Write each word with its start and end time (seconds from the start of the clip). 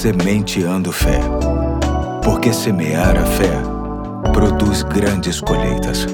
Sementeando 0.00 0.90
Fé. 0.92 1.20
Porque 2.24 2.54
semear 2.54 3.18
a 3.18 3.26
fé 3.26 3.52
produz 4.32 4.82
grandes 4.82 5.42
colheitas. 5.42 6.06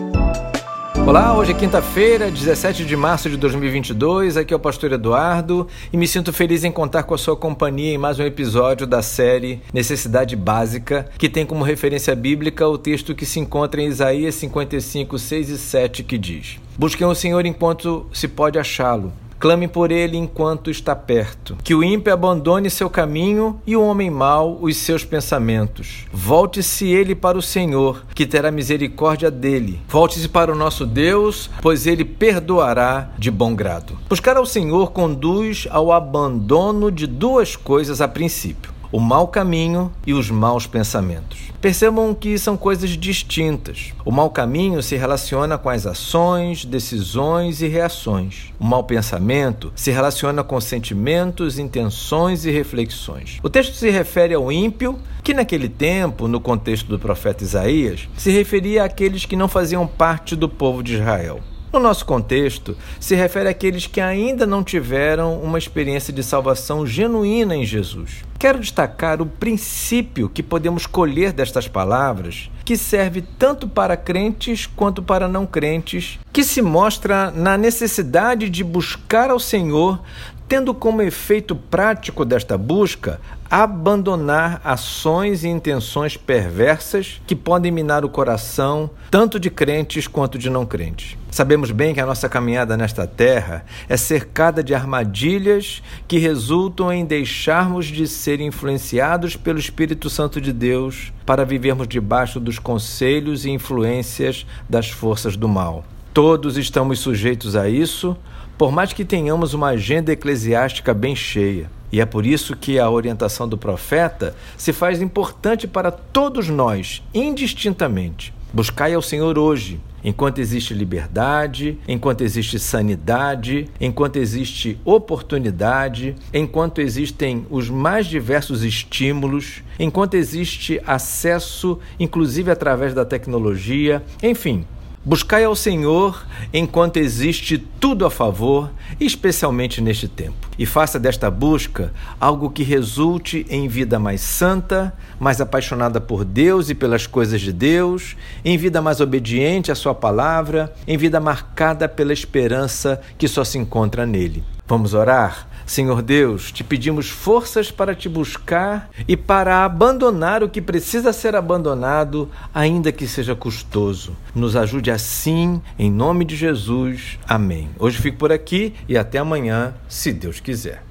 Olá, 1.06 1.38
hoje 1.38 1.52
é 1.52 1.54
quinta-feira, 1.54 2.28
17 2.28 2.84
de 2.84 2.96
março 2.96 3.30
de 3.30 3.36
2022. 3.36 4.36
Aqui 4.36 4.52
é 4.52 4.56
o 4.56 4.58
Pastor 4.58 4.90
Eduardo 4.90 5.68
e 5.92 5.96
me 5.96 6.08
sinto 6.08 6.32
feliz 6.32 6.64
em 6.64 6.72
contar 6.72 7.04
com 7.04 7.14
a 7.14 7.18
sua 7.18 7.36
companhia 7.36 7.94
em 7.94 7.98
mais 7.98 8.18
um 8.18 8.24
episódio 8.24 8.88
da 8.88 9.02
série 9.02 9.62
Necessidade 9.72 10.34
Básica, 10.34 11.08
que 11.16 11.28
tem 11.28 11.46
como 11.46 11.62
referência 11.62 12.16
bíblica 12.16 12.66
o 12.66 12.76
texto 12.76 13.14
que 13.14 13.24
se 13.24 13.38
encontra 13.38 13.80
em 13.80 13.86
Isaías 13.86 14.34
55, 14.34 15.16
6 15.16 15.48
e 15.48 15.58
7, 15.58 16.02
que 16.02 16.18
diz: 16.18 16.58
Busquem 16.76 17.06
o 17.06 17.14
Senhor 17.14 17.46
enquanto 17.46 18.04
se 18.12 18.26
pode 18.26 18.58
achá-lo 18.58 19.12
Clame 19.38 19.68
por 19.68 19.90
ele 19.90 20.16
enquanto 20.16 20.70
está 20.70 20.96
perto. 20.96 21.56
Que 21.62 21.74
o 21.74 21.84
ímpio 21.84 22.12
abandone 22.12 22.70
seu 22.70 22.88
caminho 22.88 23.60
e 23.66 23.76
o 23.76 23.82
homem 23.82 24.10
mau 24.10 24.58
os 24.60 24.76
seus 24.76 25.04
pensamentos. 25.04 26.06
Volte-se 26.12 26.86
ele 26.86 27.14
para 27.14 27.36
o 27.36 27.42
Senhor, 27.42 28.04
que 28.14 28.26
terá 28.26 28.50
misericórdia 28.50 29.30
dele. 29.30 29.80
Volte-se 29.88 30.28
para 30.28 30.52
o 30.52 30.56
nosso 30.56 30.86
Deus, 30.86 31.50
pois 31.60 31.86
ele 31.86 32.04
perdoará 32.04 33.10
de 33.18 33.30
bom 33.30 33.54
grado. 33.54 33.98
Buscar 34.08 34.36
ao 34.36 34.46
Senhor 34.46 34.92
conduz 34.92 35.66
ao 35.70 35.92
abandono 35.92 36.90
de 36.90 37.06
duas 37.06 37.56
coisas 37.56 38.00
a 38.00 38.08
princípio 38.08 38.75
o 38.90 39.00
mau 39.00 39.28
caminho 39.28 39.92
e 40.06 40.12
os 40.12 40.30
maus 40.30 40.66
pensamentos. 40.66 41.38
Percebam 41.60 42.14
que 42.14 42.38
são 42.38 42.56
coisas 42.56 42.90
distintas. 42.90 43.92
O 44.04 44.12
mau 44.12 44.30
caminho 44.30 44.82
se 44.82 44.96
relaciona 44.96 45.58
com 45.58 45.68
as 45.68 45.86
ações, 45.86 46.64
decisões 46.64 47.60
e 47.62 47.66
reações. 47.66 48.52
O 48.58 48.64
mau 48.64 48.84
pensamento 48.84 49.72
se 49.74 49.90
relaciona 49.90 50.44
com 50.44 50.60
sentimentos, 50.60 51.58
intenções 51.58 52.44
e 52.44 52.50
reflexões. 52.50 53.38
O 53.42 53.50
texto 53.50 53.74
se 53.74 53.90
refere 53.90 54.34
ao 54.34 54.52
ímpio, 54.52 54.98
que 55.22 55.34
naquele 55.34 55.68
tempo, 55.68 56.28
no 56.28 56.40
contexto 56.40 56.86
do 56.86 56.98
profeta 56.98 57.42
Isaías, 57.42 58.08
se 58.16 58.30
referia 58.30 58.84
àqueles 58.84 59.24
que 59.24 59.34
não 59.34 59.48
faziam 59.48 59.86
parte 59.86 60.36
do 60.36 60.48
povo 60.48 60.82
de 60.82 60.94
Israel. 60.94 61.40
No 61.72 61.80
nosso 61.80 62.06
contexto, 62.06 62.76
se 63.00 63.14
refere 63.14 63.48
àqueles 63.48 63.86
que 63.86 64.00
ainda 64.00 64.46
não 64.46 64.62
tiveram 64.62 65.40
uma 65.40 65.58
experiência 65.58 66.12
de 66.12 66.22
salvação 66.22 66.86
genuína 66.86 67.56
em 67.56 67.64
Jesus. 67.64 68.24
Quero 68.38 68.60
destacar 68.60 69.20
o 69.20 69.26
princípio 69.26 70.28
que 70.28 70.42
podemos 70.42 70.86
colher 70.86 71.32
destas 71.32 71.66
palavras, 71.66 72.50
que 72.64 72.76
serve 72.76 73.22
tanto 73.38 73.68
para 73.68 73.96
crentes 73.96 74.66
quanto 74.66 75.02
para 75.02 75.26
não 75.26 75.46
crentes, 75.46 76.18
que 76.32 76.44
se 76.44 76.62
mostra 76.62 77.30
na 77.30 77.56
necessidade 77.56 78.48
de 78.48 78.62
buscar 78.62 79.30
ao 79.30 79.40
Senhor 79.40 80.00
tendo 80.48 80.72
como 80.72 81.02
efeito 81.02 81.56
prático 81.56 82.24
desta 82.24 82.56
busca 82.56 83.20
abandonar 83.50 84.60
ações 84.64 85.44
e 85.44 85.48
intenções 85.48 86.16
perversas 86.16 87.20
que 87.26 87.34
podem 87.34 87.72
minar 87.72 88.04
o 88.04 88.08
coração 88.08 88.90
tanto 89.10 89.38
de 89.38 89.50
crentes 89.50 90.06
quanto 90.06 90.38
de 90.38 90.50
não 90.50 90.66
crentes. 90.66 91.16
Sabemos 91.30 91.70
bem 91.70 91.92
que 91.92 92.00
a 92.00 92.06
nossa 92.06 92.28
caminhada 92.28 92.76
nesta 92.76 93.06
terra 93.06 93.64
é 93.88 93.96
cercada 93.96 94.62
de 94.62 94.74
armadilhas 94.74 95.82
que 96.08 96.18
resultam 96.18 96.92
em 96.92 97.04
deixarmos 97.04 97.86
de 97.86 98.06
ser 98.06 98.40
influenciados 98.40 99.36
pelo 99.36 99.58
Espírito 99.58 100.08
Santo 100.08 100.40
de 100.40 100.52
Deus 100.52 101.12
para 101.26 101.44
vivermos 101.44 101.88
debaixo 101.88 102.40
dos 102.40 102.58
conselhos 102.58 103.44
e 103.44 103.50
influências 103.50 104.46
das 104.68 104.90
forças 104.90 105.36
do 105.36 105.48
mal. 105.48 105.84
Todos 106.16 106.56
estamos 106.56 107.00
sujeitos 107.00 107.54
a 107.56 107.68
isso, 107.68 108.16
por 108.56 108.72
mais 108.72 108.90
que 108.90 109.04
tenhamos 109.04 109.52
uma 109.52 109.66
agenda 109.66 110.10
eclesiástica 110.10 110.94
bem 110.94 111.14
cheia. 111.14 111.70
E 111.92 112.00
é 112.00 112.06
por 112.06 112.24
isso 112.24 112.56
que 112.56 112.78
a 112.78 112.88
orientação 112.88 113.46
do 113.46 113.58
profeta 113.58 114.34
se 114.56 114.72
faz 114.72 115.02
importante 115.02 115.68
para 115.68 115.90
todos 115.90 116.48
nós, 116.48 117.02
indistintamente. 117.12 118.32
Buscai 118.50 118.94
ao 118.94 119.02
Senhor 119.02 119.36
hoje, 119.36 119.78
enquanto 120.02 120.38
existe 120.38 120.72
liberdade, 120.72 121.78
enquanto 121.86 122.22
existe 122.22 122.58
sanidade, 122.58 123.68
enquanto 123.78 124.16
existe 124.16 124.78
oportunidade, 124.86 126.16
enquanto 126.32 126.80
existem 126.80 127.44
os 127.50 127.68
mais 127.68 128.06
diversos 128.06 128.64
estímulos, 128.64 129.62
enquanto 129.78 130.14
existe 130.14 130.80
acesso, 130.86 131.78
inclusive 132.00 132.50
através 132.50 132.94
da 132.94 133.04
tecnologia, 133.04 134.02
enfim, 134.22 134.64
Buscai 135.06 135.44
ao 135.44 135.54
Senhor 135.54 136.26
enquanto 136.52 136.96
existe 136.96 137.58
tudo 137.78 138.04
a 138.04 138.10
favor, 138.10 138.72
especialmente 138.98 139.80
neste 139.80 140.08
tempo. 140.08 140.45
E 140.58 140.64
faça 140.64 140.98
desta 140.98 141.30
busca 141.30 141.92
algo 142.20 142.50
que 142.50 142.62
resulte 142.62 143.46
em 143.48 143.68
vida 143.68 143.98
mais 143.98 144.20
santa, 144.20 144.92
mais 145.18 145.40
apaixonada 145.40 146.00
por 146.00 146.24
Deus 146.24 146.70
e 146.70 146.74
pelas 146.74 147.06
coisas 147.06 147.40
de 147.40 147.52
Deus, 147.52 148.16
em 148.44 148.56
vida 148.56 148.80
mais 148.80 149.00
obediente 149.00 149.70
à 149.70 149.74
Sua 149.74 149.94
palavra, 149.94 150.72
em 150.86 150.96
vida 150.96 151.20
marcada 151.20 151.88
pela 151.88 152.12
esperança 152.12 153.00
que 153.18 153.28
só 153.28 153.44
se 153.44 153.58
encontra 153.58 154.06
nele. 154.06 154.42
Vamos 154.66 154.94
orar? 154.94 155.48
Senhor 155.66 156.00
Deus, 156.00 156.52
te 156.52 156.62
pedimos 156.62 157.10
forças 157.10 157.72
para 157.72 157.92
te 157.92 158.08
buscar 158.08 158.88
e 159.08 159.16
para 159.16 159.64
abandonar 159.64 160.44
o 160.44 160.48
que 160.48 160.62
precisa 160.62 161.12
ser 161.12 161.34
abandonado, 161.34 162.30
ainda 162.54 162.92
que 162.92 163.08
seja 163.08 163.34
custoso. 163.34 164.16
Nos 164.32 164.54
ajude 164.54 164.92
assim, 164.92 165.60
em 165.76 165.90
nome 165.90 166.24
de 166.24 166.36
Jesus. 166.36 167.18
Amém. 167.26 167.68
Hoje 167.80 167.98
fico 167.98 168.16
por 168.16 168.30
aqui 168.30 168.74
e 168.88 168.96
até 168.96 169.18
amanhã, 169.18 169.74
se 169.88 170.12
Deus 170.12 170.38
quiser 170.38 170.45
quiser. 170.46 170.80